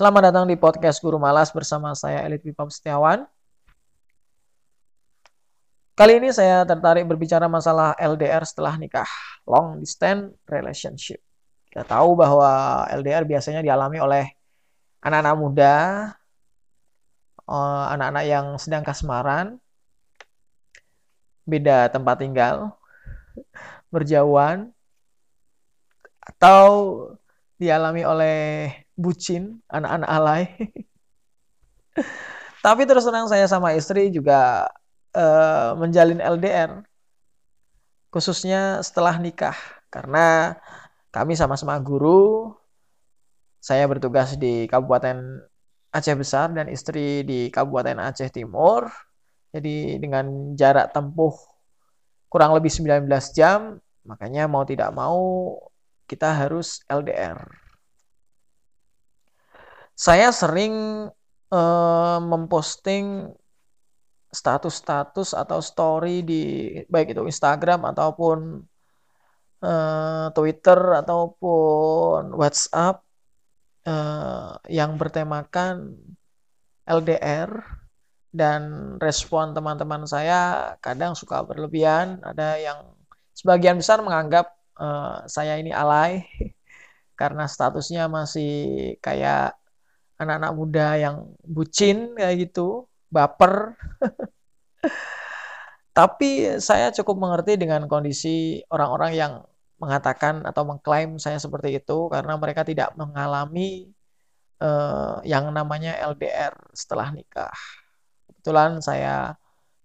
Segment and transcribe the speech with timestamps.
[0.00, 3.28] Selamat datang di podcast Guru Malas bersama saya Elit Pipam Setiawan.
[5.92, 9.04] Kali ini saya tertarik berbicara masalah LDR setelah nikah,
[9.44, 11.20] long distance relationship.
[11.68, 12.48] Kita tahu bahwa
[12.96, 14.24] LDR biasanya dialami oleh
[15.04, 15.76] anak-anak muda,
[17.44, 19.60] eh, anak-anak yang sedang kasmaran,
[21.44, 22.72] beda tempat tinggal,
[23.92, 24.72] berjauhan,
[26.24, 26.64] atau
[27.60, 30.44] dialami oleh bucin, anak-anak alay.
[32.64, 34.68] Tapi terus terang saya sama istri juga
[35.16, 36.84] uh, menjalin LDR,
[38.12, 39.56] khususnya setelah nikah,
[39.88, 40.60] karena
[41.08, 42.52] kami sama-sama guru.
[43.60, 45.40] Saya bertugas di Kabupaten
[45.92, 48.88] Aceh Besar dan istri di Kabupaten Aceh Timur.
[49.50, 51.34] Jadi dengan jarak tempuh
[52.30, 53.04] kurang lebih 19
[53.36, 55.20] jam, makanya mau tidak mau
[56.06, 57.69] kita harus LDR
[60.00, 60.72] saya sering
[61.52, 63.36] uh, memposting
[64.32, 66.42] status-status atau story di
[66.88, 68.64] baik itu Instagram ataupun
[69.60, 73.04] uh, Twitter ataupun WhatsApp
[73.84, 75.92] uh, yang bertemakan
[76.88, 77.60] LDR
[78.32, 82.24] dan respon teman-teman saya kadang suka berlebihan.
[82.24, 82.78] Ada yang
[83.36, 84.48] sebagian besar menganggap
[84.80, 86.24] uh, saya ini alay
[87.20, 89.59] karena statusnya masih kayak
[90.20, 93.72] anak-anak muda yang bucin kayak gitu, baper.
[95.96, 99.32] Tapi saya cukup mengerti dengan kondisi orang-orang yang
[99.80, 103.88] mengatakan atau mengklaim saya seperti itu karena mereka tidak mengalami
[104.60, 107.56] uh, yang namanya LDR setelah nikah.
[108.28, 109.34] Kebetulan saya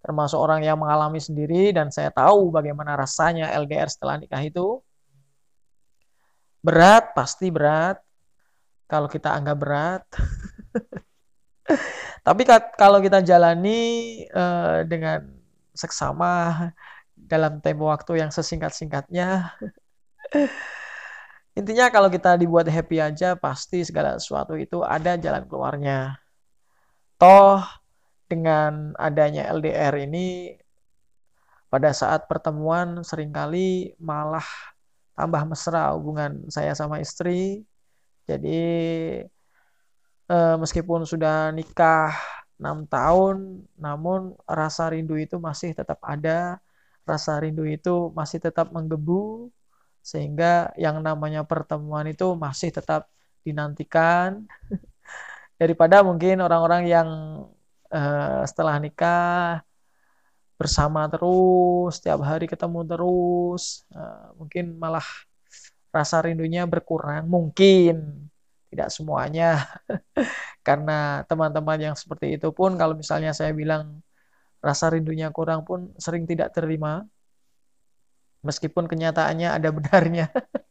[0.05, 4.83] termasuk orang yang mengalami sendiri dan saya tahu bagaimana rasanya LDR setelah nikah itu.
[6.61, 8.04] Berat, pasti berat,
[8.85, 10.03] kalau kita anggap berat.
[12.25, 12.41] Tapi
[12.77, 13.81] kalau kita jalani
[14.33, 15.21] uh, dengan
[15.77, 16.69] seksama
[17.13, 19.53] dalam tempo waktu yang sesingkat-singkatnya,
[21.59, 26.17] intinya kalau kita dibuat happy aja, pasti segala sesuatu itu ada jalan keluarnya.
[27.21, 27.61] Toh
[28.25, 30.57] dengan adanya LDR ini,
[31.69, 34.45] pada saat pertemuan sering kali malah
[35.13, 37.63] tambah mesra hubungan saya sama istri,
[38.29, 38.61] jadi
[40.31, 42.13] eh, meskipun sudah nikah
[42.55, 46.59] 6 tahun, namun rasa rindu itu masih tetap ada,
[47.03, 49.51] rasa rindu itu masih tetap menggebu,
[49.99, 53.11] sehingga yang namanya pertemuan itu masih tetap
[53.43, 54.47] dinantikan.
[55.61, 57.09] Daripada mungkin orang-orang yang
[57.91, 59.63] uh, setelah nikah
[60.55, 65.03] bersama terus, setiap hari ketemu terus, uh, mungkin malah
[65.95, 68.27] rasa rindunya berkurang mungkin.
[68.67, 69.63] Tidak semuanya.
[70.67, 74.03] Karena teman-teman yang seperti itu pun kalau misalnya saya bilang
[74.59, 77.07] rasa rindunya kurang pun sering tidak terima
[78.43, 80.27] meskipun kenyataannya ada benarnya.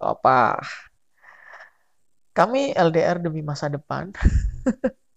[0.00, 0.60] Apa?
[2.36, 4.14] Kami LDR demi masa depan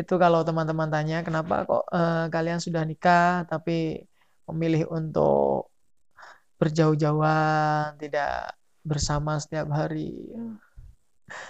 [0.00, 4.06] itu kalau teman-teman tanya kenapa kok uh, kalian sudah nikah tapi
[4.48, 5.72] memilih untuk
[6.62, 8.54] berjauh-jauhan, tidak
[8.86, 10.30] bersama setiap hari.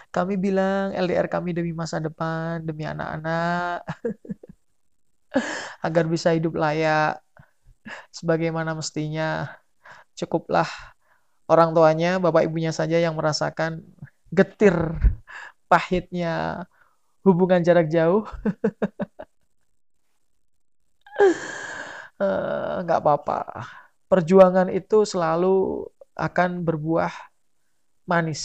[0.08, 3.84] Kami bilang LDR kami demi masa depan, demi anak-anak,
[5.86, 7.20] agar bisa hidup layak
[8.08, 9.52] sebagaimana mestinya.
[10.16, 10.69] Cukuplah
[11.44, 13.84] orang tuanya, bapak ibunya saja yang merasakan
[14.32, 14.96] getir
[15.69, 16.64] pahitnya
[17.26, 18.26] hubungan jarak jauh.
[22.22, 23.66] Eh, nggak uh, apa-apa.
[24.06, 27.10] Perjuangan itu selalu akan berbuah
[28.06, 28.42] manis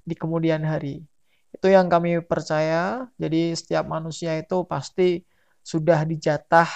[0.00, 1.04] di kemudian hari.
[1.52, 3.04] Itu yang kami percaya.
[3.20, 5.20] Jadi setiap manusia itu pasti
[5.60, 6.68] sudah dijatah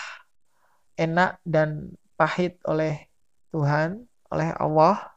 [1.01, 3.09] enak dan pahit oleh
[3.49, 5.09] Tuhan, oleh Allah.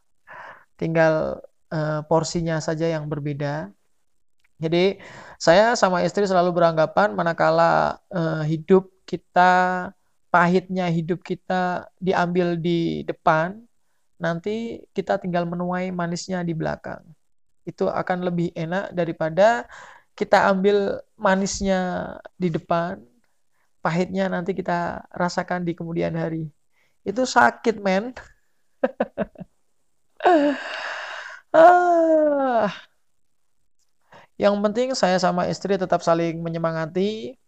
[0.79, 3.71] Tinggal uh, porsinya saja yang berbeda.
[4.55, 5.03] Jadi
[5.35, 9.91] saya sama istri selalu beranggapan manakala uh, hidup kita
[10.35, 13.55] pahitnya hidup kita diambil di depan,
[14.19, 16.99] nanti kita tinggal menuai manisnya di belakang.
[17.63, 19.63] Itu akan lebih enak daripada
[20.11, 22.99] kita ambil manisnya di depan,
[23.79, 26.51] pahitnya nanti kita rasakan di kemudian hari.
[27.07, 28.11] Itu sakit, men.
[31.55, 32.67] ah.
[34.35, 37.39] Yang penting saya sama istri tetap saling menyemangati,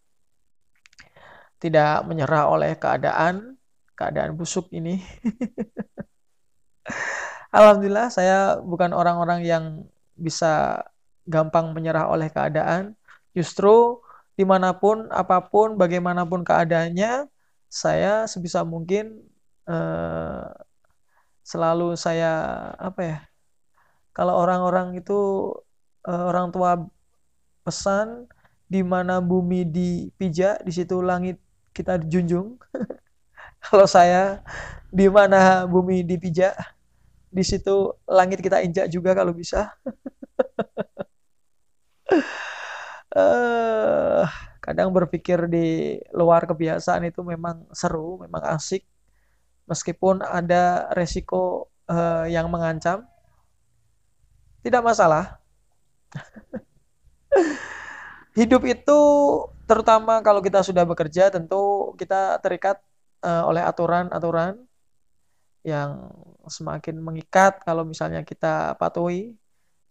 [1.60, 3.60] tidak menyerah oleh keadaan,
[3.92, 5.02] keadaan busuk ini.
[7.56, 9.64] Alhamdulillah saya bukan orang-orang yang
[10.16, 10.84] bisa
[11.28, 12.96] gampang menyerah oleh keadaan.
[13.36, 14.00] Justru
[14.38, 17.28] di mana pun, apa pun, bagaimanapun keadaannya,
[17.68, 19.28] saya sebisa mungkin
[19.68, 20.46] eh,
[21.44, 22.32] selalu saya
[22.80, 23.18] apa ya?
[24.16, 25.52] Kalau orang-orang itu
[26.08, 26.70] eh, orang tua
[27.64, 28.24] pesan
[28.68, 31.36] di mana bumi dipijak, di situ langit
[31.76, 32.56] kita junjung.
[33.64, 34.40] Kalau saya
[34.88, 36.54] di mana bumi dipijak,
[37.28, 39.68] di situ langit kita injak juga kalau bisa.
[43.16, 44.24] uh,
[44.64, 48.84] kadang berpikir di luar kebiasaan itu memang seru, memang asik.
[49.68, 53.04] Meskipun ada resiko uh, yang mengancam,
[54.64, 55.37] tidak masalah.
[58.38, 59.00] Hidup itu
[59.68, 62.80] terutama kalau kita sudah bekerja tentu kita terikat
[63.20, 64.62] uh, oleh aturan-aturan
[65.66, 66.08] yang
[66.48, 69.36] semakin mengikat kalau misalnya kita patuhi.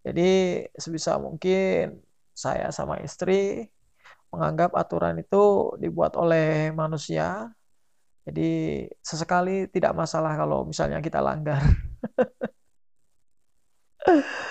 [0.02, 2.00] Jadi sebisa mungkin
[2.32, 3.68] saya sama istri
[4.32, 7.52] menganggap aturan itu dibuat oleh manusia.
[8.28, 11.60] Jadi sesekali tidak masalah kalau misalnya kita langgar.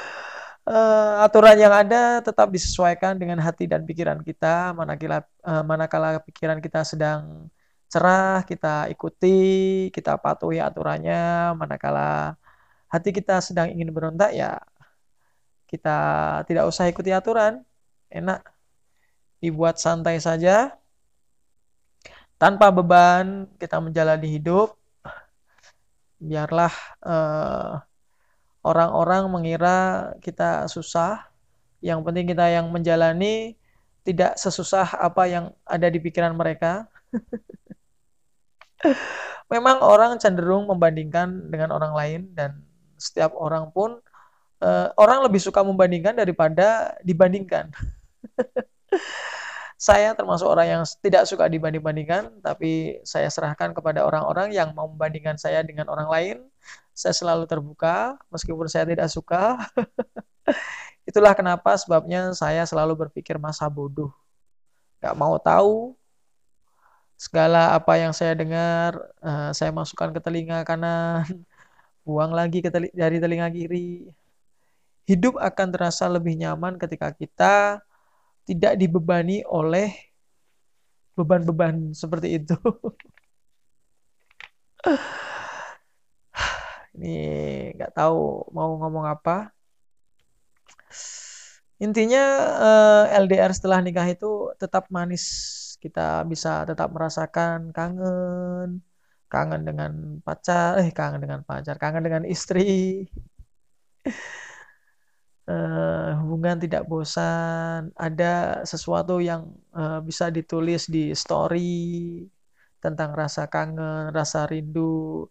[0.66, 4.74] uh, aturan yang ada tetap disesuaikan dengan hati dan pikiran kita.
[4.74, 7.48] Manakala, uh, manakala pikiran kita sedang
[7.86, 11.54] cerah, kita ikuti, kita patuhi aturannya.
[11.56, 12.34] Manakala
[12.90, 14.58] hati kita sedang ingin berontak, ya
[15.70, 15.98] kita
[16.46, 17.62] tidak usah ikuti aturan.
[18.10, 18.42] Enak,
[19.42, 20.78] dibuat santai saja,
[22.38, 24.78] tanpa beban kita menjalani hidup.
[26.16, 26.72] Biarlah
[27.04, 27.72] eh,
[28.66, 31.30] orang-orang mengira kita susah.
[31.78, 33.54] Yang penting kita yang menjalani
[34.02, 36.90] tidak sesusah apa yang ada di pikiran mereka.
[39.52, 42.66] Memang orang cenderung membandingkan dengan orang lain dan
[42.98, 44.02] setiap orang pun
[44.58, 47.70] uh, orang lebih suka membandingkan daripada dibandingkan.
[49.76, 55.37] saya termasuk orang yang tidak suka dibanding-bandingkan, tapi saya serahkan kepada orang-orang yang mau membandingkan
[55.37, 56.37] saya dengan orang lain.
[56.96, 59.61] Saya selalu terbuka, meskipun saya tidak suka.
[61.08, 64.17] Itulah kenapa sebabnya saya selalu berpikir masa bodoh.
[65.05, 65.93] Gak mau tahu,
[67.17, 68.93] segala apa yang saya dengar
[69.25, 71.25] uh, saya masukkan ke telinga kanan
[72.06, 74.12] buang lagi ke teli dari telinga kiri
[75.08, 77.81] hidup akan terasa lebih nyaman ketika kita
[78.48, 79.93] tidak dibebani oleh
[81.19, 82.54] beban-beban seperti itu.
[86.96, 87.08] Ini
[87.76, 88.16] nggak tahu
[88.56, 89.32] mau ngomong apa.
[91.84, 92.20] Intinya
[92.64, 94.26] eh, LDR setelah nikah itu
[94.60, 95.25] tetap manis.
[95.82, 98.69] Kita bisa tetap merasakan kangen,
[99.32, 99.92] kangen dengan
[100.25, 103.04] pacar, eh kangen dengan pacar, kangen dengan istri.
[105.48, 112.26] Uh, hubungan tidak bosan, ada sesuatu yang uh, bisa ditulis di story
[112.82, 115.26] tentang rasa kangen, rasa rindu,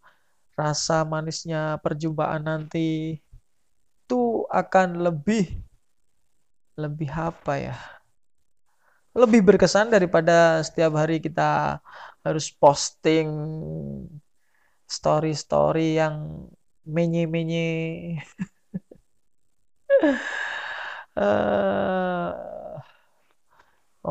[0.56, 3.20] rasa manisnya perjumpaan nanti
[4.06, 4.22] itu
[4.52, 5.60] akan lebih
[6.76, 7.78] lebih apa ya?
[9.16, 11.80] lebih berkesan daripada setiap hari kita
[12.20, 13.32] harus posting
[14.84, 16.46] story-story yang
[16.84, 17.72] menye-menye.
[20.04, 21.16] uh,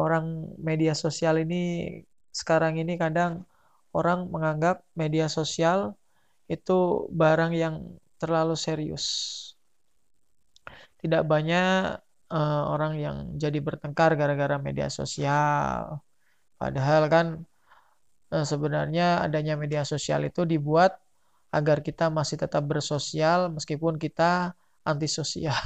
[0.04, 2.00] orang media sosial ini
[2.34, 3.46] sekarang ini kadang
[3.94, 5.94] orang menganggap media sosial
[6.50, 7.74] itu barang yang
[8.18, 9.06] terlalu serius.
[10.98, 12.00] Tidak banyak
[12.32, 16.02] uh, orang yang jadi bertengkar gara-gara media sosial.
[16.58, 17.26] Padahal kan
[18.34, 20.98] uh, sebenarnya adanya media sosial itu dibuat
[21.54, 25.56] agar kita masih tetap bersosial meskipun kita antisosial.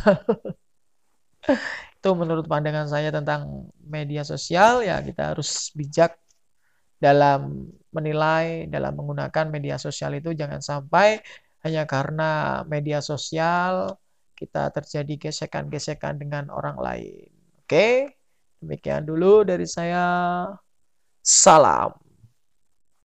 [1.99, 6.15] itu menurut pandangan saya tentang media sosial ya kita harus bijak
[6.99, 11.19] dalam menilai dalam menggunakan media sosial itu jangan sampai
[11.67, 13.99] hanya karena media sosial
[14.39, 17.31] kita terjadi gesekan-gesekan dengan orang lain.
[17.67, 18.15] Oke,
[18.63, 20.47] demikian dulu dari saya.
[21.19, 22.08] Salam.